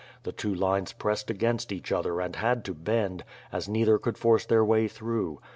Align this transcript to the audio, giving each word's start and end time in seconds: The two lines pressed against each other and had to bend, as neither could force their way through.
The 0.23 0.31
two 0.31 0.51
lines 0.55 0.93
pressed 0.93 1.29
against 1.29 1.71
each 1.71 1.91
other 1.91 2.21
and 2.21 2.35
had 2.37 2.65
to 2.65 2.73
bend, 2.73 3.23
as 3.51 3.69
neither 3.69 3.99
could 3.99 4.17
force 4.17 4.47
their 4.47 4.65
way 4.65 4.87
through. 4.87 5.39